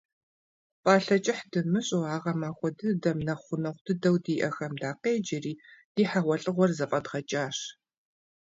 [0.81, 5.53] Пӏалъэ кӀыхь дымыщӀу, а гъэмахуэ дыдэм, нэхъ гъунэгъу дыдэу диӏэхэм дакъеджэри,
[5.93, 7.57] ди хьэгъуэлӏыгъуэр зэфӏэдгъэкӏащ.